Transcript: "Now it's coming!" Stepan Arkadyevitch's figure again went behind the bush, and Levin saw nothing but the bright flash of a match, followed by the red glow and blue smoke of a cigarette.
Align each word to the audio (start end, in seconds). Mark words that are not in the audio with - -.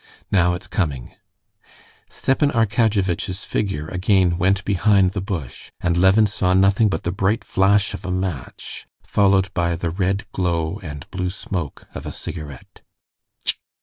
"Now 0.31 0.55
it's 0.55 0.65
coming!" 0.65 1.13
Stepan 2.09 2.49
Arkadyevitch's 2.49 3.45
figure 3.45 3.87
again 3.89 4.39
went 4.39 4.65
behind 4.65 5.11
the 5.11 5.21
bush, 5.21 5.69
and 5.79 5.95
Levin 5.95 6.25
saw 6.25 6.55
nothing 6.55 6.89
but 6.89 7.03
the 7.03 7.11
bright 7.11 7.43
flash 7.43 7.93
of 7.93 8.03
a 8.03 8.09
match, 8.09 8.87
followed 9.03 9.53
by 9.53 9.75
the 9.75 9.91
red 9.91 10.25
glow 10.31 10.79
and 10.81 11.07
blue 11.11 11.29
smoke 11.29 11.87
of 11.93 12.07
a 12.07 12.11
cigarette. 12.11 12.81